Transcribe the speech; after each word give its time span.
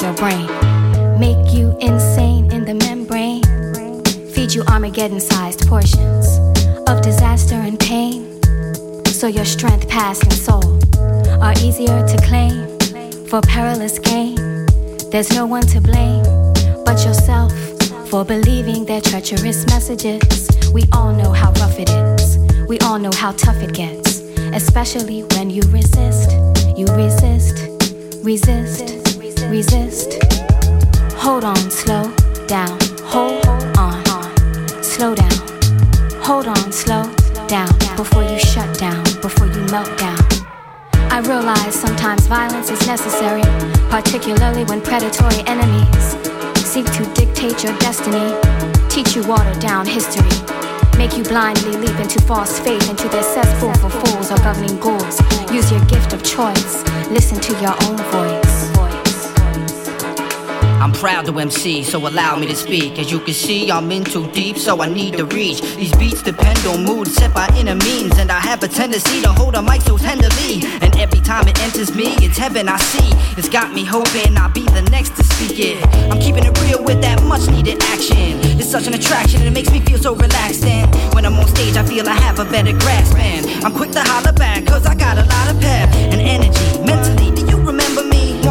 your 0.00 0.14
brain 0.14 0.46
make 1.18 1.52
you 1.52 1.76
insane 1.80 2.50
in 2.50 2.64
the 2.64 2.74
membrane, 2.74 3.42
feed 4.32 4.54
you 4.54 4.62
Armageddon 4.68 5.20
sized 5.20 5.66
portions 5.68 6.38
of 6.88 7.02
disaster 7.02 7.56
and 7.56 7.78
pain. 7.78 8.40
So 9.04 9.26
your 9.26 9.44
strength, 9.44 9.88
past, 9.88 10.22
and 10.22 10.32
soul 10.32 10.80
are 11.42 11.52
easier 11.58 12.06
to 12.06 12.16
claim 12.24 12.78
for 13.26 13.40
perilous 13.42 13.98
gain. 13.98 14.36
There's 15.10 15.30
no 15.32 15.46
one 15.46 15.66
to 15.74 15.80
blame 15.80 16.24
but 16.84 17.04
yourself 17.04 17.52
for 18.08 18.24
believing 18.24 18.84
their 18.86 19.00
treacherous 19.00 19.66
messages. 19.66 20.48
We 20.72 20.84
all 20.92 21.12
know 21.12 21.32
how 21.32 21.50
rough 21.52 21.78
it 21.78 21.90
is, 21.90 22.38
we 22.68 22.78
all 22.80 22.98
know 22.98 23.12
how 23.12 23.32
tough 23.32 23.56
it 23.56 23.74
gets, 23.74 24.20
especially 24.54 25.22
when 25.34 25.50
you 25.50 25.62
resist. 25.68 26.30
You 26.76 26.86
resist, 26.86 27.68
resist, 28.24 29.01
resist. 29.52 30.14
Hold 31.24 31.44
on, 31.44 31.62
slow 31.70 32.04
down. 32.46 32.78
Hold 33.04 33.46
on, 33.76 34.02
slow 34.82 35.14
down. 35.14 35.38
Hold 36.28 36.46
on, 36.48 36.72
slow 36.72 37.04
down 37.48 37.68
before 37.94 38.22
you 38.22 38.38
shut 38.38 38.70
down, 38.78 39.04
before 39.20 39.48
you 39.48 39.60
melt 39.74 39.92
down. 39.98 40.24
I 41.16 41.18
realize 41.20 41.74
sometimes 41.74 42.26
violence 42.28 42.70
is 42.70 42.80
necessary, 42.86 43.44
particularly 43.90 44.64
when 44.64 44.80
predatory 44.80 45.40
enemies 45.46 46.06
seek 46.72 46.86
to 46.96 47.04
dictate 47.12 47.62
your 47.62 47.76
destiny, 47.76 48.28
teach 48.88 49.14
you 49.14 49.22
watered 49.28 49.60
down 49.60 49.84
history, 49.84 50.32
make 50.96 51.14
you 51.18 51.24
blindly 51.24 51.76
leap 51.76 51.98
into 52.00 52.22
false 52.22 52.58
faith, 52.58 52.88
into 52.88 53.06
their 53.10 53.22
cesspool 53.34 53.74
for 53.74 53.90
fools 54.00 54.32
or 54.32 54.38
governing 54.38 54.80
ghouls. 54.80 55.20
Use 55.52 55.70
your 55.70 55.84
gift 55.92 56.14
of 56.14 56.24
choice, 56.24 56.74
listen 57.10 57.38
to 57.38 57.52
your 57.60 57.76
own 57.84 57.98
voice. 58.16 58.51
I'm 60.82 60.90
proud 60.90 61.26
to 61.26 61.38
MC, 61.38 61.84
so 61.84 62.08
allow 62.08 62.34
me 62.34 62.48
to 62.48 62.56
speak. 62.56 62.98
As 62.98 63.08
you 63.08 63.20
can 63.20 63.34
see, 63.34 63.70
I'm 63.70 63.88
in 63.92 64.02
too 64.02 64.28
deep, 64.32 64.56
so 64.58 64.82
I 64.82 64.88
need 64.88 65.16
to 65.16 65.24
reach. 65.26 65.60
These 65.76 65.94
beats 65.94 66.22
depend 66.24 66.58
on 66.66 66.84
mood 66.84 67.06
set 67.06 67.32
by 67.32 67.46
inner 67.56 67.76
means, 67.76 68.18
and 68.18 68.32
I 68.32 68.40
have 68.40 68.64
a 68.64 68.66
tendency 68.66 69.22
to 69.22 69.28
hold 69.28 69.54
a 69.54 69.62
mic 69.62 69.82
so 69.82 69.96
tenderly. 69.96 70.66
And 70.80 70.90
every 70.98 71.20
time 71.20 71.46
it 71.46 71.62
enters 71.62 71.94
me, 71.94 72.16
it's 72.18 72.36
heaven 72.36 72.68
I 72.68 72.78
see. 72.78 73.12
It's 73.38 73.48
got 73.48 73.72
me 73.72 73.84
hoping 73.84 74.36
I'll 74.36 74.50
be 74.50 74.64
the 74.64 74.82
next 74.90 75.14
to 75.18 75.22
speak 75.22 75.60
it. 75.60 75.86
I'm 76.10 76.18
keeping 76.18 76.44
it 76.44 76.60
real 76.62 76.82
with 76.82 77.00
that 77.02 77.22
much 77.22 77.48
needed 77.48 77.80
action. 77.84 78.42
It's 78.58 78.68
such 78.68 78.88
an 78.88 78.94
attraction, 78.94 79.38
and 79.38 79.46
it 79.50 79.54
makes 79.54 79.70
me 79.70 79.78
feel 79.82 79.98
so 79.98 80.16
relaxed. 80.16 80.64
And 80.64 80.92
when 81.14 81.24
I'm 81.24 81.34
on 81.34 81.46
stage, 81.46 81.76
I 81.76 81.84
feel 81.84 82.08
I 82.08 82.14
have 82.14 82.40
a 82.40 82.44
better 82.44 82.72
grasp. 82.72 83.16
And 83.18 83.46
I'm 83.64 83.72
quick 83.72 83.92
to 83.92 84.00
holler 84.00 84.32
back, 84.32 84.66
cause 84.66 84.84
I 84.84 84.96
got 84.96 85.16
a 85.16 85.22
lot 85.22 85.46
of 85.48 85.60
pep 85.60 85.94
and 86.10 86.20
energy. 86.20 86.82
Mentally, 86.82 87.30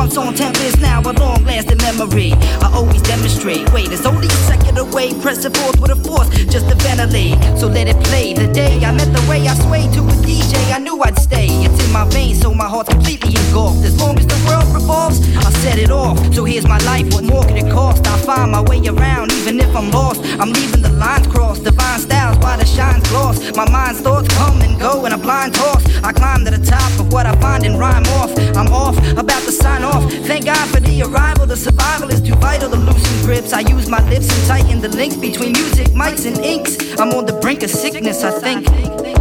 Once 0.01 0.18
on 0.18 0.33
tempest, 0.33 0.81
now 0.81 1.00
a 1.01 1.13
long 1.13 1.44
lasting 1.44 1.77
memory. 1.77 2.33
I 2.65 2.71
always 2.74 3.03
demonstrate. 3.03 3.71
Wait, 3.71 3.92
it's 3.92 4.03
only 4.03 4.25
a 4.25 4.42
second 4.50 4.80
away. 4.80 5.13
Press 5.21 5.45
it 5.45 5.56
forth 5.56 5.80
with 5.80 5.92
a 5.92 5.95
force 5.95 6.27
just 6.50 6.68
to 6.69 6.75
ventilate. 6.81 7.38
So 7.59 7.68
let 7.68 7.88
it 7.88 8.03
play. 8.06 8.33
The 8.33 8.48
day 8.48 8.83
I 8.83 8.92
met 8.94 9.13
the 9.13 9.24
way 9.30 9.48
I 9.48 9.53
swayed 9.53 9.94
to 9.94 10.00
a 10.00 10.15
DJ, 10.25 10.57
I 10.74 10.80
knew 10.80 11.00
I'd 11.03 11.19
stay. 11.19 11.50
My 11.92 12.06
veins, 12.06 12.40
so 12.42 12.54
my 12.54 12.68
heart's 12.68 12.90
completely 12.90 13.36
engulfed. 13.36 13.84
As 13.84 14.00
long 14.00 14.18
as 14.18 14.26
the 14.26 14.40
world 14.48 14.74
revolves, 14.74 15.20
I'll 15.38 15.52
set 15.52 15.78
it 15.78 15.92
off. 15.92 16.18
So 16.34 16.46
here's 16.46 16.66
my 16.66 16.78
life. 16.80 17.14
What 17.14 17.26
more 17.26 17.44
could 17.44 17.58
it 17.58 17.70
cost? 17.70 18.08
I'll 18.08 18.18
find 18.18 18.52
my 18.52 18.62
way 18.62 18.80
around, 18.88 19.34
even 19.34 19.60
if 19.60 19.76
I'm 19.76 19.92
lost. 19.92 20.22
I'm 20.40 20.54
leaving 20.54 20.82
the 20.82 20.94
lines 20.94 21.28
crossed. 21.28 21.66
Divine 21.66 22.00
styles 22.00 22.38
by 22.38 22.56
the 22.56 22.66
shine's 22.66 23.08
gloss. 23.10 23.56
My 23.58 23.70
mind's 23.70 24.00
thoughts 24.00 24.28
come 24.36 24.62
and 24.62 24.80
go 24.80 25.06
in 25.06 25.12
a 25.12 25.18
blind 25.18 25.58
horse. 25.58 25.84
I 26.02 26.14
climb 26.14 26.46
to 26.46 26.52
the 26.52 26.66
top 26.66 26.92
of 26.98 27.12
what 27.12 27.26
I 27.26 27.36
find 27.42 27.66
and 27.66 27.78
rhyme 27.78 28.06
off. 28.20 28.32
I'm 28.56 28.72
off, 28.72 28.98
about 29.18 29.44
to 29.44 29.52
sign 29.52 29.84
off. 29.84 30.10
Thank 30.26 30.46
God 30.46 30.70
for 30.70 30.80
the 30.80 31.04
arrival. 31.04 31.46
The 31.46 31.58
survival 31.58 32.10
is 32.10 32.22
too 32.22 32.36
vital 32.36 32.70
to 32.70 32.78
loosen 32.78 33.26
grips. 33.26 33.52
I 33.52 33.62
use 33.62 33.90
my 33.90 34.02
lips 34.10 34.30
and 34.32 34.48
tighten 34.48 34.80
the 34.80 34.90
links 34.90 35.18
between 35.18 35.52
music, 35.54 35.88
mics, 35.88 36.26
and 36.26 36.38
inks. 36.40 36.78
I'm 37.00 37.12
on 37.12 37.26
the 37.26 37.34
brink 37.34 37.64
of 37.64 37.70
sickness, 37.70 38.24
I 38.24 38.32
think. 38.32 39.20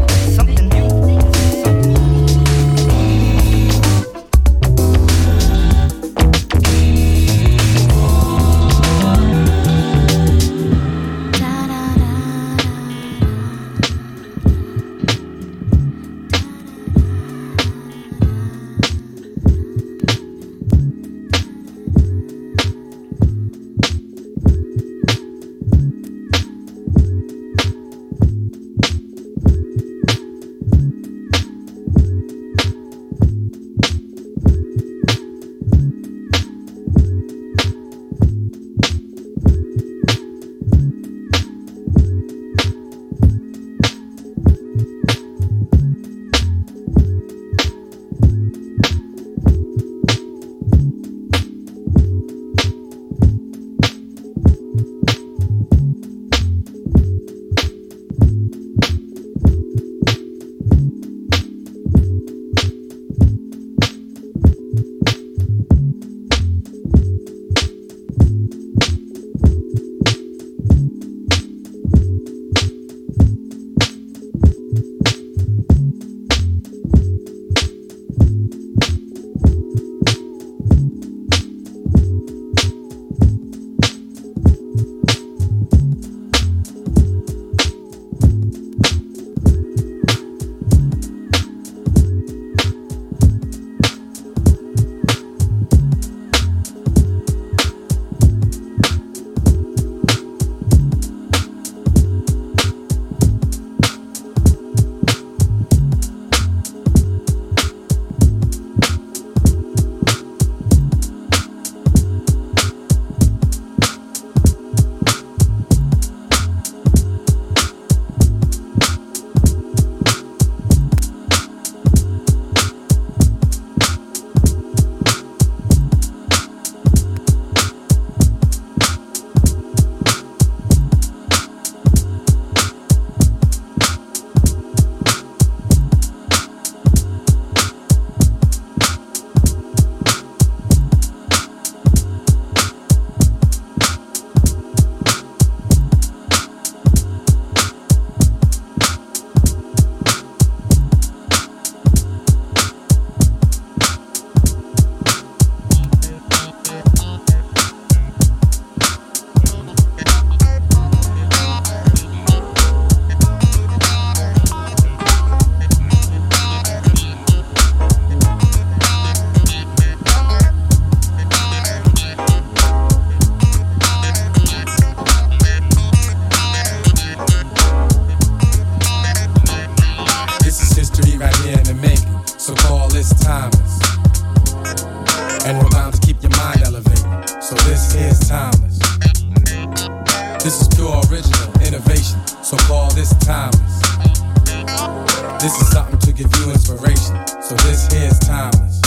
This 195.41 195.59
is 195.61 195.71
something 195.71 195.99
to 196.01 196.13
give 196.13 196.31
you 196.37 196.51
inspiration. 196.51 197.17
So 197.41 197.55
this 197.65 197.91
is 197.95 198.19
timeless 198.19 198.81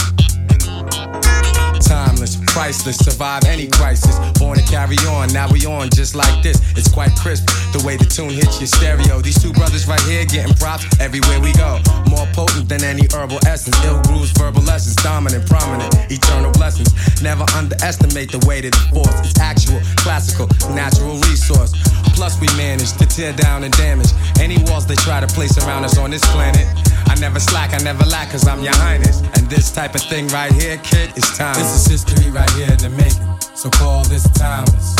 timeless, 1.84 2.36
priceless, 2.46 2.96
survive 2.96 3.44
any 3.44 3.68
crisis. 3.68 4.16
Born 4.38 4.58
to 4.58 4.64
carry 4.64 4.96
on, 5.08 5.32
now 5.32 5.50
we 5.50 5.64
on 5.66 5.90
just 5.90 6.14
like 6.14 6.42
this. 6.42 6.60
It's 6.76 6.90
quite 6.90 7.14
crisp, 7.16 7.46
the 7.72 7.82
way 7.84 7.96
the 7.96 8.04
tune 8.04 8.30
hits 8.30 8.58
your 8.60 8.66
stereo. 8.66 9.20
These 9.20 9.42
two 9.42 9.52
brothers 9.52 9.86
right 9.86 10.00
here 10.02 10.24
getting 10.24 10.54
props 10.54 10.86
everywhere 11.00 11.40
we 11.40 11.52
go. 11.52 11.78
More 12.08 12.26
potent 12.32 12.68
than 12.68 12.82
any 12.82 13.06
herbal 13.12 13.38
essence. 13.46 13.76
Ill 13.84 14.00
grooves, 14.02 14.32
verbal 14.32 14.62
lessons, 14.62 14.96
dominant, 14.96 15.46
prominent, 15.46 15.94
eternal 16.10 16.52
blessings. 16.52 16.90
Never 17.22 17.44
underestimate 17.54 18.30
the 18.32 18.42
weight 18.46 18.64
of 18.64 18.72
the 18.72 18.84
force. 18.92 19.20
It's 19.20 19.38
actual, 19.38 19.80
classical, 19.96 20.48
natural 20.74 21.18
resource. 21.28 21.72
Plus, 22.14 22.40
we 22.40 22.46
manage 22.56 22.92
to 22.92 23.06
tear 23.06 23.32
down 23.32 23.64
and 23.64 23.76
damage 23.76 24.12
any 24.40 24.62
walls 24.64 24.86
they 24.86 24.94
try 24.94 25.20
to 25.20 25.26
place 25.26 25.58
around 25.58 25.84
us 25.84 25.98
on 25.98 26.10
this 26.10 26.24
planet. 26.32 26.66
I 27.06 27.16
never 27.20 27.40
slack, 27.40 27.74
I 27.74 27.82
never 27.82 28.04
lack, 28.06 28.30
cause 28.30 28.46
I'm 28.46 28.62
your 28.62 28.74
highness. 28.76 29.20
And 29.36 29.50
this 29.50 29.70
type 29.70 29.94
of 29.94 30.02
thing 30.02 30.28
right 30.28 30.52
here, 30.52 30.78
kid, 30.78 31.16
is 31.16 31.36
time. 31.36 31.54
This 31.54 31.74
is 31.74 31.86
history 31.86 32.30
right 32.30 32.48
here 32.52 32.70
in 32.70 32.78
the 32.78 32.90
making, 32.90 33.28
so 33.54 33.68
call 33.70 34.04
this 34.04 34.24
timeless. 34.30 34.94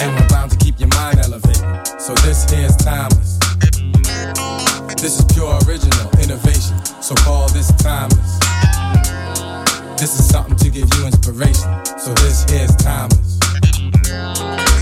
And 0.00 0.14
we're 0.14 0.28
bound 0.28 0.52
to 0.52 0.56
keep 0.56 0.78
your 0.78 0.90
mind 0.94 1.18
elevated, 1.18 1.86
so 2.00 2.14
this 2.22 2.48
here's 2.50 2.76
timeless. 2.76 3.38
This 4.98 5.18
is 5.18 5.24
pure 5.34 5.58
original 5.66 6.10
innovation, 6.22 6.78
so 7.02 7.14
call 7.16 7.48
this 7.50 7.70
timeless. 7.82 8.38
This 9.98 10.18
is 10.18 10.28
something 10.28 10.56
to 10.56 10.70
give 10.70 10.88
you 10.94 11.06
inspiration, 11.06 11.68
so 11.98 12.14
this 12.14 12.44
here's 12.48 12.74
timeless. 12.76 13.38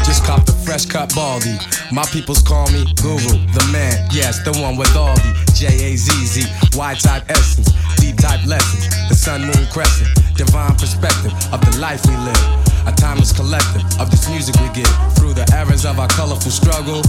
Just 0.07 0.25
cop 0.25 0.45
the 0.47 0.56
fresh 0.67 0.85
cut 0.85 1.15
baldy. 1.15 1.57
My 1.93 2.05
peoples 2.11 2.43
call 2.43 2.67
me 2.73 2.85
Guru, 3.01 3.39
the 3.55 3.65
man. 3.73 3.95
Yes, 4.11 4.43
the 4.43 4.51
one 4.61 4.77
with 4.77 4.95
all 4.97 5.15
the 5.15 5.33
J 5.55 5.67
A 5.71 5.97
Z 5.97 6.11
Z, 6.27 6.43
Y 6.77 6.95
type 6.95 7.23
essence, 7.31 7.71
D 7.97 8.13
type 8.13 8.45
lessons, 8.45 8.91
the 9.09 9.15
sun, 9.15 9.43
moon, 9.43 9.65
crescent, 9.71 10.11
divine 10.35 10.75
perspective 10.75 11.33
of 11.55 11.63
the 11.63 11.79
life 11.79 12.05
we 12.07 12.17
live. 12.19 12.43
A 12.87 12.93
timeless 12.93 13.33
collective 13.33 13.83
of 14.01 14.11
this 14.11 14.29
music 14.29 14.55
we 14.61 14.69
give 14.75 14.91
through 15.15 15.35
the 15.35 15.47
errors 15.55 15.87
of 15.87 15.99
our 15.99 16.09
colorful 16.09 16.51
struggle 16.51 17.03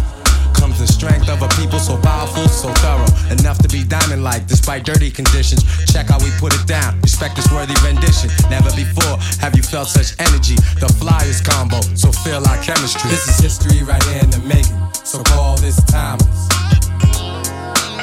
comes 0.60 0.80
the 0.80 0.88
strength 0.88 1.30
of 1.30 1.42
a 1.42 1.48
people 1.60 1.80
so 1.80 1.98
powerful, 2.02 2.48
so 2.50 2.70
thorough, 2.82 3.08
enough 3.32 3.58
to 3.60 3.70
be 3.70 3.84
diamond 3.84 4.24
like 4.24 4.48
despite 4.48 4.84
dirty 4.84 5.10
conditions. 5.10 5.64
Check 5.92 6.08
how 6.08 6.20
we 6.20 6.30
put 6.38 6.54
it 6.54 6.66
down, 6.68 7.00
respect 7.02 7.36
this 7.36 7.50
worthy 7.52 7.76
rendition. 7.86 8.30
Never 8.50 8.70
before 8.76 9.18
have 9.40 9.56
you 9.56 9.64
felt 9.64 9.88
such 9.88 10.18
energy. 10.20 10.56
The 10.82 10.90
flyers 11.00 11.42
combo, 11.42 11.82
so 11.96 12.12
feel 12.12 12.44
our 12.46 12.60
chemistry. 12.62 13.10
This 13.10 13.28
is 13.30 13.38
history 13.40 13.84
right 13.84 14.04
here 14.10 14.22
in 14.22 14.30
the 14.30 14.42
making, 14.46 14.78
so 14.94 15.24
call 15.24 15.58
this 15.58 15.78
timeless. 15.86 16.50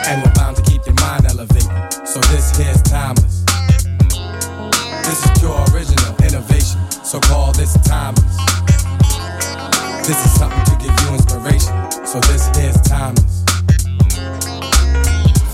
And 0.06 0.22
we're 0.22 0.34
bound 0.34 0.56
to 0.56 0.62
keep 0.62 0.84
your 0.86 0.96
mind 1.00 1.26
elevated, 1.26 1.70
so 2.06 2.20
this 2.32 2.56
here's 2.56 2.82
timeless. 2.82 3.44
This 5.04 5.20
is 5.24 5.30
pure 5.38 5.58
original 5.72 6.14
innovation, 6.22 6.80
so 7.04 7.20
call 7.20 7.52
this 7.52 7.74
timeless. 7.84 8.36
This 10.06 10.20
is 10.20 10.32
something 10.36 10.64
to 10.64 10.76
give 10.84 10.92
you 11.00 11.14
inspiration, 11.16 11.72
so 12.14 12.20
this 12.30 12.46
here's 12.56 12.80
timeless. 12.82 13.42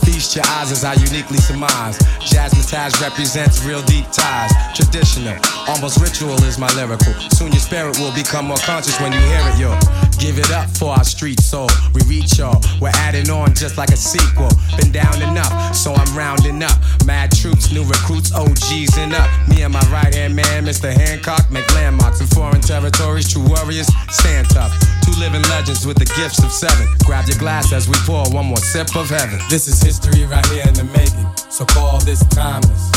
Feast 0.05 0.37
your 0.37 0.45
eyes 0.61 0.71
as 0.71 0.85
I 0.85 0.93
uniquely 0.93 1.39
surmise. 1.39 1.97
Jasmine 2.21 2.61
Jazzmatazz 2.69 3.01
represents 3.01 3.65
real 3.65 3.81
deep 3.83 4.05
ties. 4.13 4.53
Traditional, 4.77 5.39
almost 5.67 6.03
ritual 6.03 6.37
is 6.45 6.59
my 6.59 6.69
lyrical. 6.75 7.15
Soon 7.33 7.53
your 7.53 7.65
spirit 7.65 7.99
will 7.99 8.13
become 8.13 8.45
more 8.45 8.59
conscious 8.59 9.01
when 9.01 9.11
you 9.11 9.19
hear 9.21 9.41
it, 9.49 9.59
yo. 9.59 9.73
Give 10.19 10.39
it 10.39 10.51
up 10.53 10.69
for 10.77 10.91
our 10.93 11.05
street 11.05 11.41
soul. 11.41 11.71
We 11.95 12.03
reach 12.05 12.37
y'all. 12.37 12.61
We're 12.79 12.93
adding 13.09 13.31
on 13.31 13.55
just 13.55 13.79
like 13.79 13.89
a 13.89 13.97
sequel. 13.97 14.51
Been 14.77 14.93
down 14.93 15.17
enough, 15.23 15.75
so 15.75 15.95
I'm 15.95 16.15
rounding 16.15 16.63
up. 16.63 16.77
Mad 17.07 17.33
troops, 17.33 17.73
new 17.73 17.85
recruits, 17.85 18.35
OGs 18.35 18.99
and 18.99 19.15
up. 19.15 19.31
Me 19.49 19.63
and 19.63 19.73
my 19.73 19.81
right 19.89 20.15
hand 20.15 20.37
man, 20.37 20.67
Mr. 20.67 20.93
Hancock, 20.93 21.51
make 21.51 21.67
landmarks 21.75 22.21
in 22.21 22.27
foreign 22.27 22.61
territories. 22.61 23.33
True 23.33 23.49
warriors, 23.49 23.89
stand 24.11 24.51
tough. 24.51 25.00
Two 25.11 25.21
living 25.21 25.43
legends 25.43 25.87
with 25.87 25.99
the 25.99 26.05
gifts 26.05 26.43
of 26.45 26.53
seven. 26.53 26.87
Grab 27.05 27.27
your 27.27 27.39
glass 27.39 27.73
as 27.73 27.89
we 27.89 27.95
pour 28.07 28.29
one 28.31 28.47
more 28.47 28.59
sip 28.59 28.95
of 28.97 29.09
heaven. 29.09 29.41
This 29.49 29.67
is 29.67 29.81
history 29.83 30.25
right 30.25 30.45
here 30.47 30.65
in 30.67 30.75
the 30.75 30.85
making, 30.85 31.27
so 31.51 31.65
call 31.65 31.99
this 32.01 32.25
timeless. 32.29 32.91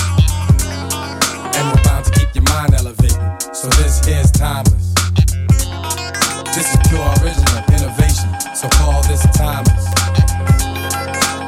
And 1.57 1.63
we're 1.69 1.83
bound 1.83 2.05
to 2.05 2.11
keep 2.11 2.29
your 2.35 2.43
mind 2.49 2.73
elevated, 2.75 3.17
so 3.55 3.67
this 3.81 4.03
here's 4.05 4.31
timeless. 4.31 4.93
This 6.53 6.69
is 6.69 6.79
pure 6.89 7.07
original 7.23 7.63
innovation, 7.73 8.29
so 8.53 8.69
call 8.69 9.01
this 9.03 9.23
timeless. 9.33 9.85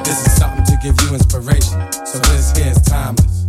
This 0.05 0.25
is 0.25 0.35
something 0.35 0.65
to 0.65 0.77
give 0.81 0.99
you 1.01 1.13
inspiration, 1.13 1.77
so 2.05 2.17
this 2.19 2.57
here's 2.57 2.81
timeless. 2.81 3.44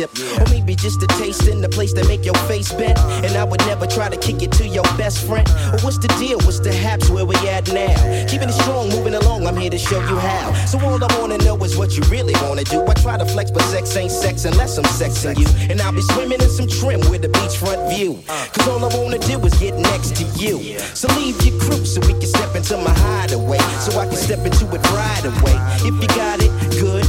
I 0.00 0.06
get 0.06 0.12
a 0.12 0.16
sip? 0.16 0.40
Or 0.40 0.50
maybe 0.50 0.74
just 0.74 1.02
a 1.02 1.06
taste 1.06 1.48
in 1.48 1.60
the 1.60 1.68
place 1.68 1.92
that 1.94 2.06
make 2.08 2.24
your 2.24 2.34
face 2.48 2.72
bend. 2.72 2.98
And 3.24 3.36
I 3.36 3.44
would 3.44 3.60
never 3.66 3.86
try 3.86 4.08
to 4.08 4.16
kick 4.16 4.42
it 4.42 4.52
to 4.52 4.66
your 4.66 4.84
best 4.96 5.26
friend. 5.26 5.48
Or 5.72 5.78
what's 5.80 5.98
the 5.98 6.08
deal? 6.18 6.38
What's 6.40 6.60
the 6.60 6.72
haps 6.72 7.10
where 7.10 7.24
we 7.24 7.36
at 7.48 7.72
now? 7.72 7.94
Keeping 8.26 8.48
it 8.48 8.58
strong, 8.62 8.88
moving 8.90 9.14
along. 9.14 9.46
I'm 9.46 9.56
here 9.56 9.70
to 9.70 9.78
show 9.78 10.00
you 10.00 10.16
how. 10.16 10.52
So 10.66 10.78
all 10.80 11.02
I 11.02 11.08
wanna 11.18 11.38
know 11.38 11.56
is 11.64 11.76
what 11.76 11.96
you 11.96 12.02
really 12.04 12.34
wanna 12.42 12.64
do. 12.64 12.84
I 12.86 12.94
try 12.94 13.16
to 13.18 13.26
flex, 13.26 13.50
but 13.50 13.62
sex 13.62 13.96
ain't 13.96 14.12
sex 14.12 14.44
unless 14.44 14.78
I'm 14.78 14.84
sexing 14.84 15.38
you. 15.38 15.46
And 15.70 15.80
I'll 15.80 15.92
be 15.92 16.02
swimming 16.02 16.40
in 16.40 16.50
some 16.50 16.68
trim 16.68 17.00
with 17.10 17.24
a 17.24 17.28
beachfront 17.28 17.94
view. 17.94 18.22
Uh. 18.28 18.46
Cause 18.52 18.68
all 18.68 18.84
I 18.84 18.90
wanna 18.96 19.18
do 19.18 19.38
is 19.44 19.54
get 19.54 19.76
next 19.76 20.16
to 20.16 20.24
you. 20.38 20.78
So 20.94 21.08
leave 21.14 21.40
your 21.42 21.58
crew 21.60 21.84
so 21.84 22.00
we 22.00 22.14
can 22.14 22.26
step 22.26 22.54
into 22.54 22.76
my 22.76 22.94
hideaway. 23.06 23.58
So 23.84 23.98
I 23.98 24.06
can 24.06 24.16
step 24.16 24.44
into 24.44 24.66
it 24.74 24.82
right 24.92 25.24
away. 25.24 25.56
If 25.88 25.94
you 26.00 26.08
got 26.16 26.40
it, 26.42 26.50
good, 26.80 26.99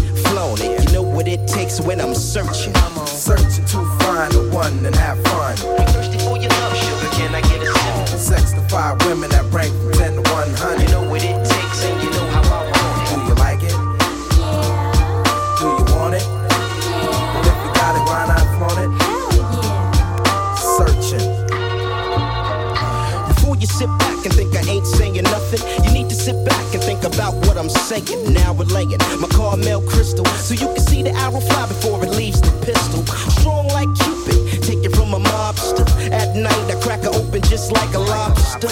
what 1.22 1.28
it 1.28 1.48
takes 1.48 1.80
when 1.80 2.02
I'm 2.02 2.16
searching. 2.16 2.76
I'm 2.78 2.98
on 2.98 3.06
searching 3.06 3.66
to 3.66 3.78
find 4.02 4.32
the 4.34 4.50
one 4.52 4.84
and 4.84 4.96
have 4.96 5.22
fun. 5.26 5.54
I'm 5.78 5.86
thirsty 5.94 6.18
for 6.18 6.38
your 6.42 6.50
love, 6.50 6.76
sugar. 6.76 7.10
Can 7.14 7.36
I 7.36 7.42
get 7.42 7.62
a 7.62 7.68
sip? 8.08 8.20
Sex 8.20 8.54
to 8.54 8.62
five 8.70 8.98
women 9.06 9.30
that 9.30 9.46
rank 9.54 9.72
from 9.72 9.94
10 9.94 10.14
to 10.16 10.22
100. 10.32 10.82
You 10.82 10.88
know 10.90 11.10
what 11.10 11.24
it 11.24 11.38
takes, 11.46 11.51
think 27.02 27.14
about 27.14 27.34
what 27.48 27.58
I'm 27.58 27.70
saying. 27.70 28.34
Now 28.34 28.54
relaying 28.54 28.98
my 29.20 29.28
Carmel 29.30 29.82
crystal, 29.82 30.26
so 30.26 30.54
you 30.54 30.68
can 30.68 30.80
see 30.80 31.04
the 31.04 31.12
arrow 31.12 31.40
fly 31.40 31.68
before 31.68 32.04
it 32.04 32.12
leaves 32.12 32.42
the 32.42 32.52
pistol. 32.66 33.06
Strong 33.40 33.68
like 33.70 33.90
Cupid, 33.96 34.31
take 35.12 35.24
it 35.24 35.26
from 35.26 35.26
a 35.26 35.30
mobster. 35.30 36.12
At 36.12 36.36
night 36.36 36.72
I 36.72 36.80
crack 36.82 37.02
her 37.02 37.10
open 37.10 37.42
just 37.44 37.72
like 37.72 37.94
a 37.94 38.00
lobster. 38.00 38.68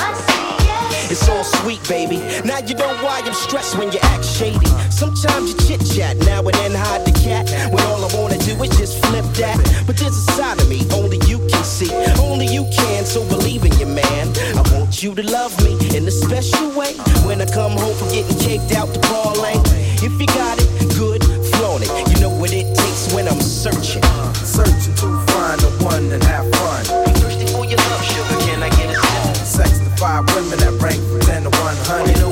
It's 1.11 1.27
all 1.27 1.43
sweet, 1.43 1.81
baby. 1.89 2.17
Now 2.45 2.59
you 2.59 2.75
know 2.75 2.93
why 3.03 3.21
I'm 3.25 3.33
stressed 3.33 3.77
when 3.77 3.91
you 3.91 3.99
act 4.03 4.25
shady. 4.25 4.67
Sometimes 4.89 5.51
you 5.51 5.57
chit 5.67 5.81
chat, 5.95 6.17
now 6.17 6.41
and 6.41 6.53
then 6.53 6.71
hide 6.73 7.05
the 7.05 7.11
cat. 7.11 7.49
When 7.73 7.83
all 7.85 8.05
I 8.05 8.09
wanna 8.15 8.37
do 8.37 8.53
is 8.63 8.77
just 8.77 9.03
flip 9.05 9.25
that. 9.41 9.57
But 9.87 9.97
there's 9.97 10.15
a 10.15 10.31
side 10.33 10.59
of 10.61 10.69
me 10.69 10.85
only 10.93 11.17
you 11.27 11.39
can 11.47 11.63
see, 11.63 11.91
only 12.19 12.45
you 12.45 12.65
can. 12.71 13.05
So 13.05 13.27
believe 13.27 13.65
in 13.65 13.73
your 13.79 13.89
man. 13.89 14.27
I 14.55 14.61
want 14.73 15.01
you 15.01 15.15
to 15.15 15.23
love 15.23 15.53
me 15.63 15.73
in 15.97 16.07
a 16.07 16.11
special 16.11 16.69
way. 16.77 16.93
When 17.25 17.41
I 17.41 17.45
come 17.45 17.73
home 17.73 17.95
from 17.95 18.09
getting 18.09 18.37
caked 18.37 18.71
out 18.77 18.93
the 18.93 18.99
parlay. 18.99 19.57
If 20.01 20.13
you 20.19 20.27
got 20.27 20.57
it, 20.61 20.69
good, 20.97 21.23
flown 21.55 21.81
it. 21.81 21.91
You 22.11 22.21
know 22.21 22.29
what 22.29 22.53
it 22.53 22.67
takes 22.77 23.13
when 23.13 23.27
I'm 23.27 23.41
searching. 23.41 24.03
Searching 24.33 24.95
to 25.01 25.28
find 25.59 25.79
the 25.79 25.83
one 25.85 26.11
and 26.11 26.23
have 26.23 26.49
fun. 26.55 27.07
I'm 27.07 27.13
thirsty 27.15 27.45
for 27.47 27.65
your 27.65 27.77
love, 27.77 28.03
sugar. 28.03 28.39
Can 28.45 28.63
I 28.63 28.69
get 28.69 28.89
a 28.89 28.95
sip? 28.95 29.45
Sex 29.45 29.79
to 29.79 29.89
five 29.97 30.25
women 30.35 30.59
that 30.59 30.81
rank 30.81 31.01
from 31.09 31.19
10 31.21 31.43
to 31.43 31.49
100. 31.49 32.28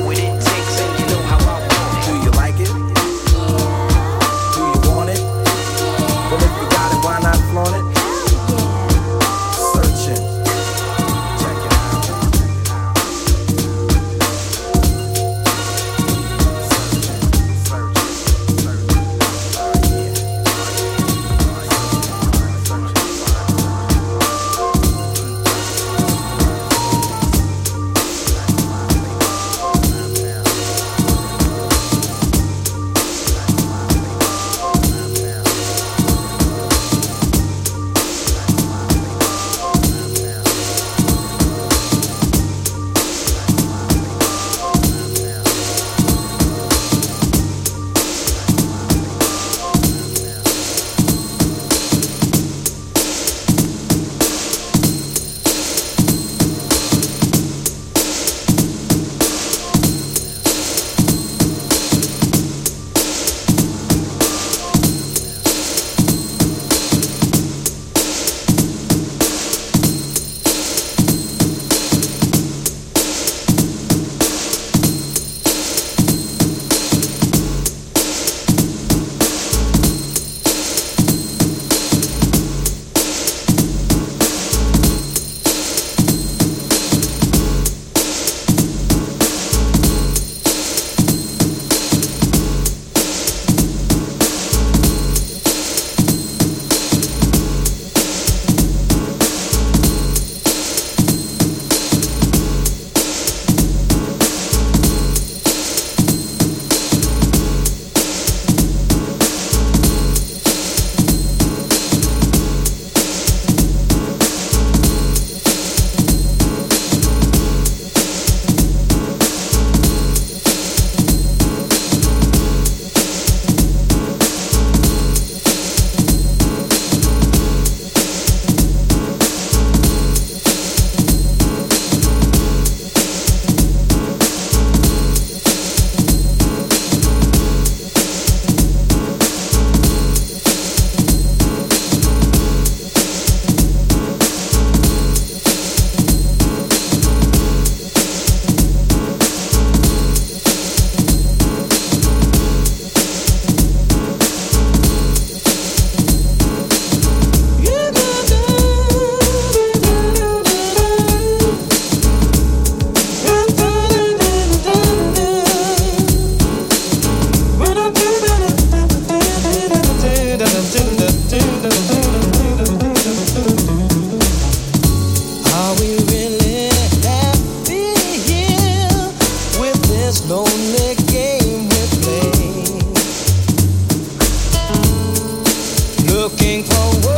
looking 186.27 186.61
for. 186.63 187.16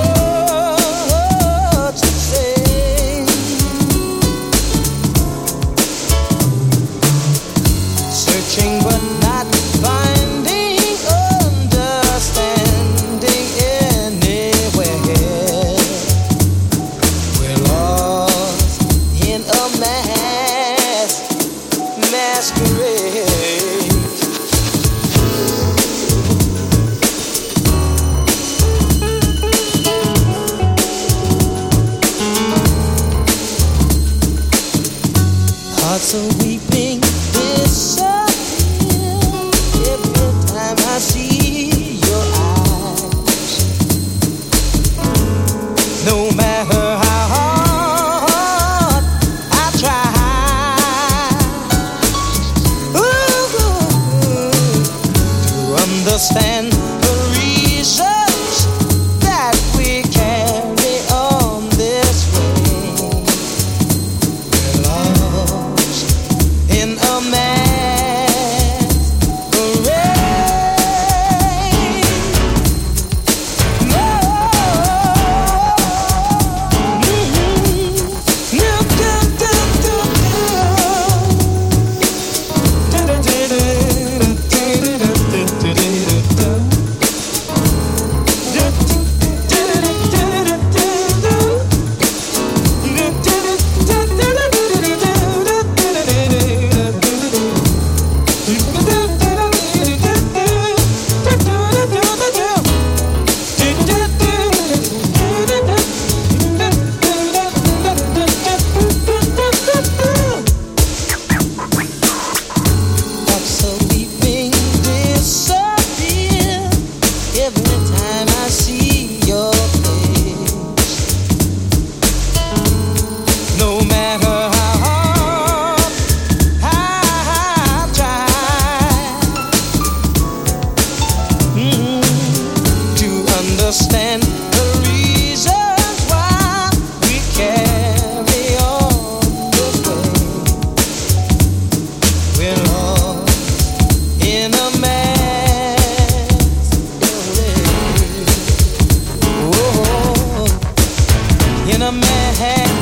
in 151.79 151.87
a 151.87 151.91
Manhattan 151.93 152.78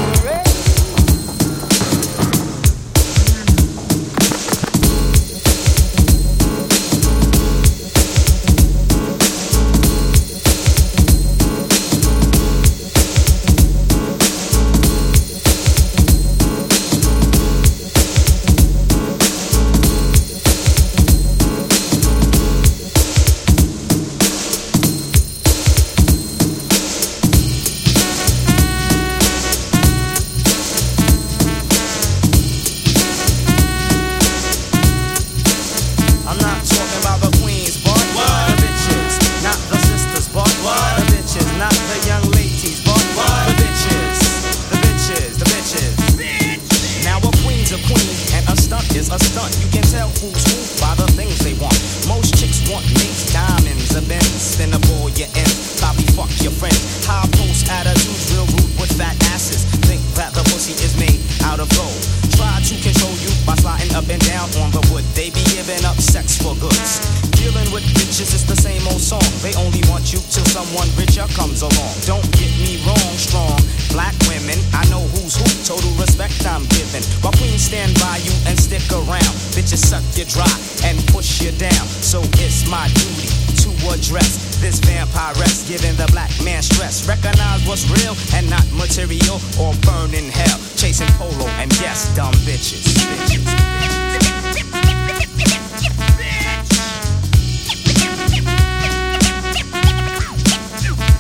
direct 76.28 76.46
I'm 76.48 76.64
giving. 76.70 77.04
While 77.22 77.34
queens 77.34 77.64
stand 77.64 77.94
by 78.00 78.18
you 78.24 78.32
and 78.48 78.60
stick 78.60 78.84
around, 78.92 79.34
bitches 79.56 79.84
suck 79.84 80.04
you 80.18 80.26
dry 80.26 80.50
and 80.88 80.98
push 81.08 81.42
you 81.42 81.52
down. 81.58 81.86
So 82.04 82.22
it's 82.44 82.70
my 82.70 82.88
duty 82.88 83.30
to 83.64 83.70
address 83.92 84.60
this 84.62 84.80
vampire. 84.80 85.34
Rest 85.36 85.68
giving 85.68 85.96
the 85.96 86.08
black 86.12 86.32
man 86.44 86.62
stress. 86.62 87.08
Recognize 87.08 87.66
what's 87.68 87.88
real 87.90 88.16
and 88.36 88.50
not 88.50 88.66
material 88.74 89.40
or 89.60 89.74
burn 89.86 90.14
in 90.14 90.30
hell. 90.30 90.60
Chasing 90.76 91.08
polo 91.18 91.48
and 91.60 91.72
yes, 91.80 92.14
dumb 92.16 92.34
bitches. 92.46 92.84
bitches. 92.84 93.88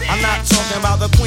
I'm 0.09 0.23
not 0.23 0.45
talking 0.47 0.79
about 0.79 0.99
the 0.99 1.15
queen 1.17 1.26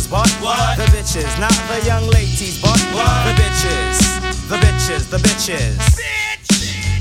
suckers, 0.00 0.06
but 0.08 0.44
what? 0.44 0.76
The 0.76 0.84
bitches, 0.96 1.40
not 1.40 1.52
the 1.68 1.86
young 1.86 2.06
ladies, 2.08 2.60
but 2.60 2.78
what? 2.92 3.24
The 3.26 3.42
bitches, 3.42 4.48
the 4.48 4.56
bitches, 4.56 5.10
the 5.10 5.18
bitches. 5.18 5.76
The 5.76 5.82
bitches. 5.82 6.25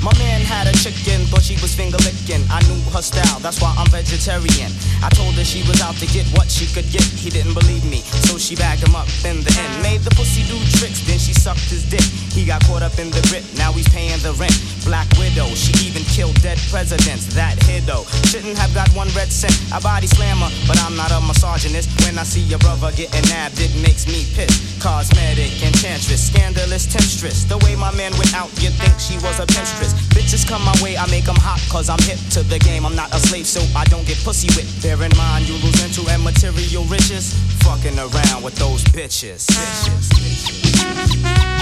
My 0.06 0.14
man 0.22 0.46
had 0.46 0.70
a 0.70 0.76
chicken, 0.78 1.26
but 1.34 1.42
she 1.42 1.58
was 1.66 1.74
finger 1.74 1.98
licking. 2.06 2.46
I 2.54 2.62
knew 2.70 2.78
her 2.94 3.02
style, 3.02 3.42
that's 3.42 3.58
why 3.58 3.74
I'm 3.74 3.90
vegetarian. 3.90 4.70
I 5.02 5.10
told 5.10 5.34
her 5.34 5.44
she 5.44 5.66
was 5.66 5.82
out 5.82 5.98
to 5.98 6.06
get 6.06 6.30
what 6.38 6.46
she 6.46 6.70
could 6.70 6.86
get. 6.94 7.02
He 7.02 7.34
didn't 7.34 7.58
believe 7.58 7.82
me, 7.90 8.06
so 8.30 8.38
she 8.38 8.54
bagged 8.54 8.86
him 8.86 8.94
up 8.94 9.10
in 9.26 9.42
the 9.42 9.50
end. 9.58 9.82
Made 9.82 10.06
the 10.06 10.14
pussy 10.14 10.46
do 10.46 10.62
tricks, 10.78 11.02
then 11.10 11.18
she 11.18 11.34
sucked 11.34 11.74
his 11.74 11.82
dick. 11.90 12.06
He 12.38 12.46
got 12.46 12.62
caught 12.70 12.86
up 12.86 13.02
in 13.02 13.10
the 13.10 13.18
grip, 13.34 13.42
now 13.58 13.74
he's 13.74 13.90
paying 13.90 14.22
the 14.22 14.38
rent. 14.38 14.54
Black 14.86 15.10
widow, 15.18 15.50
she 15.58 15.74
even 15.90 16.06
killed 16.14 16.38
dead 16.46 16.62
presidents. 16.70 17.26
That 17.34 17.58
hiddo 17.66 18.06
shouldn't 18.30 18.62
have 18.62 18.78
got 18.78 18.86
one 18.94 19.10
red 19.18 19.34
cent. 19.34 19.58
I 19.74 19.82
body 19.82 20.06
slammer, 20.06 20.54
but 20.70 20.78
I'm 20.86 20.94
not 20.94 21.10
a 21.10 21.20
misogynist. 21.26 21.90
When 22.06 22.22
I 22.22 22.24
see 22.30 22.46
your 22.46 22.62
brother 22.62 22.94
getting 22.94 23.26
nabbed, 23.34 23.58
it 23.58 23.74
makes 23.82 24.06
me 24.06 24.22
pissed. 24.38 24.62
Cosmetic, 24.78 25.50
enchantress, 25.66 26.30
scandalous, 26.30 26.86
temptress. 26.86 27.50
The 27.50 27.58
way 27.66 27.74
my 27.74 27.90
man 27.98 28.14
went 28.22 28.38
out, 28.38 28.54
you'd 28.62 28.78
think 28.78 28.94
she 29.02 29.18
was 29.26 29.42
a 29.42 29.50
pentress. 29.50 29.95
Bitches 30.16 30.48
come 30.48 30.64
my 30.64 30.76
way, 30.82 30.98
I 30.98 31.06
make 31.12 31.26
them 31.26 31.36
hot, 31.36 31.62
cause 31.70 31.90
I'm 31.90 32.00
hip 32.04 32.20
to 32.32 32.44
the 32.44 32.60
game. 32.60 32.86
I'm 32.86 32.96
not 32.96 33.14
a 33.14 33.20
slave, 33.20 33.46
so 33.48 33.62
I 33.78 33.84
don't 33.86 34.06
get 34.08 34.18
pussy 34.24 34.48
whipped. 34.56 34.82
Bear 34.82 35.02
in 35.04 35.12
mind, 35.18 35.48
you 35.48 35.56
lose 35.64 35.84
into 35.84 36.10
and 36.12 36.24
material 36.24 36.84
riches. 36.86 37.34
Fucking 37.64 37.98
around 37.98 38.44
with 38.44 38.56
those 38.56 38.84
bitches. 38.86 39.48
bitches, 39.48 40.10
bitches. 40.14 41.56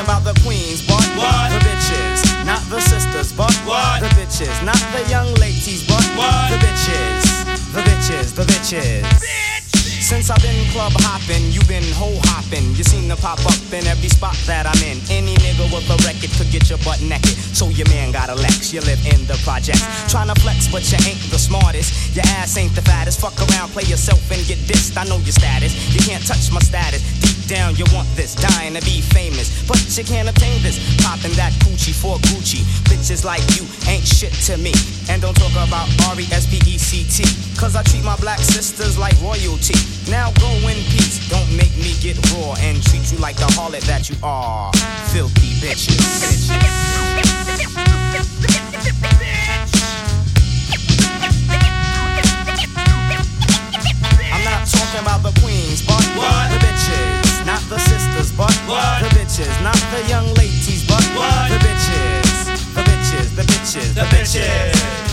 talking 0.00 0.04
about 0.04 0.24
the 0.24 0.40
queens, 0.42 0.86
but 0.86 1.04
what? 1.16 1.50
The 1.50 1.58
bitches, 1.66 2.46
not 2.46 2.62
the 2.70 2.80
sisters, 2.80 3.32
but 3.32 3.52
what? 3.66 4.00
The 4.00 4.08
bitches, 4.08 4.64
not 4.64 4.78
the 4.92 5.08
young 5.10 5.32
ladies, 5.34 5.86
but 5.86 6.04
what? 6.16 6.50
The 6.50 6.56
bitches, 6.56 7.72
the 7.72 7.82
bitches, 7.82 8.34
the 8.34 8.44
bitches. 8.44 9.49
Since 10.10 10.28
I've 10.28 10.42
been 10.42 10.66
club 10.74 10.90
hopping, 11.06 11.54
you've 11.54 11.70
been 11.70 11.86
hoe 11.94 12.18
hopping. 12.34 12.74
You 12.74 12.82
seem 12.82 13.06
to 13.10 13.14
pop 13.14 13.38
up 13.46 13.54
in 13.70 13.86
every 13.86 14.10
spot 14.10 14.34
that 14.50 14.66
I'm 14.66 14.82
in. 14.82 14.98
Any 15.06 15.38
nigga 15.38 15.70
with 15.70 15.86
a 15.86 15.94
record 16.02 16.34
could 16.34 16.50
get 16.50 16.66
your 16.66 16.82
butt 16.82 16.98
naked. 16.98 17.38
So 17.54 17.70
your 17.70 17.86
man 17.94 18.10
got 18.10 18.26
a 18.28 18.34
Lex, 18.34 18.74
you 18.74 18.82
live 18.82 18.98
in 19.06 19.22
the 19.30 19.38
project. 19.46 19.78
Trying 20.10 20.26
to 20.26 20.34
flex, 20.42 20.66
but 20.66 20.82
you 20.90 20.98
ain't 21.06 21.22
the 21.30 21.38
smartest. 21.38 21.94
Your 22.16 22.26
ass 22.42 22.58
ain't 22.58 22.74
the 22.74 22.82
fattest. 22.82 23.22
Fuck 23.22 23.38
around, 23.38 23.70
play 23.70 23.86
yourself 23.86 24.18
and 24.34 24.42
get 24.50 24.58
dissed. 24.66 24.98
I 24.98 25.06
know 25.06 25.22
your 25.22 25.30
status. 25.30 25.78
You 25.94 26.02
can't 26.02 26.26
touch 26.26 26.50
my 26.50 26.58
status. 26.58 27.06
Deep 27.22 27.39
down, 27.50 27.74
you 27.74 27.84
want 27.90 28.06
this, 28.14 28.38
dying 28.38 28.74
to 28.78 28.82
be 28.86 29.02
famous. 29.10 29.66
But 29.66 29.82
you 29.98 30.04
can't 30.04 30.28
obtain 30.30 30.62
this. 30.62 30.78
Popping 31.02 31.34
that 31.34 31.50
coochie 31.66 31.90
for 31.90 32.14
Gucci. 32.30 32.62
Bitches 32.86 33.24
like 33.24 33.42
you 33.58 33.66
ain't 33.90 34.06
shit 34.06 34.32
to 34.46 34.56
me. 34.56 34.70
And 35.10 35.20
don't 35.20 35.34
talk 35.34 35.50
about 35.58 35.90
R-E-S-P-E-C-T. 36.14 37.18
Cause 37.58 37.74
I 37.74 37.82
treat 37.82 38.04
my 38.04 38.14
black 38.22 38.38
sisters 38.38 38.96
like 38.96 39.18
royalty. 39.20 39.74
Now 40.08 40.30
go 40.38 40.46
in 40.70 40.78
peace. 40.94 41.26
Don't 41.28 41.50
make 41.58 41.74
me 41.74 41.98
get 41.98 42.14
raw 42.30 42.54
and 42.62 42.78
treat 42.86 43.10
you 43.10 43.18
like 43.18 43.34
the 43.34 43.50
harlot 43.58 43.82
that 43.90 44.08
you 44.08 44.14
are. 44.22 44.70
Filthy 45.10 45.58
bitches. 45.58 45.98
I'm 54.30 54.44
not 54.46 54.68
talking 54.70 55.02
about 55.02 55.22
the 55.26 55.34
queens, 55.42 55.82
but 55.84 56.04
What? 56.14 56.69
The 58.36 58.36
bitches. 58.36 58.36
The 58.36 58.36
but 58.36 58.54
What? 58.68 59.00
the 59.02 59.08
bitches. 59.16 59.62
Not 59.62 59.76
the 59.90 60.08
young 60.08 60.34
ladies, 60.34 60.86
but 60.86 61.02
What? 61.16 61.48
the 61.50 61.58
bitches. 61.58 62.74
The 62.74 62.82
bitches, 62.82 63.36
the 63.36 63.42
bitches, 63.42 63.94
The 63.94 64.02
bitches. 64.02 65.09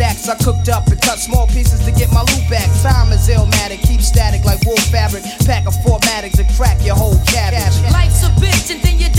stacks 0.00 0.28
I 0.30 0.36
cooked 0.42 0.70
up 0.70 0.86
and 0.86 1.00
cut 1.02 1.18
small 1.18 1.46
pieces 1.46 1.84
to 1.84 1.92
get 1.92 2.10
my 2.10 2.22
loot 2.22 2.48
back. 2.48 2.68
Time 2.80 3.12
is 3.12 3.28
illmatic, 3.28 3.82
keep 3.82 4.00
static 4.00 4.44
like 4.44 4.64
wool 4.64 4.80
fabric. 4.88 5.22
Pack 5.44 5.66
of 5.66 5.76
four 5.84 5.98
matics 6.00 6.38
and 6.38 6.48
crack 6.56 6.82
your 6.82 6.96
whole 6.96 7.18
cabbage. 7.26 7.76
Life's 7.92 8.24
a 8.24 8.30
bitch 8.40 8.72
and 8.72 8.80
then 8.80 8.98
you 8.98 9.10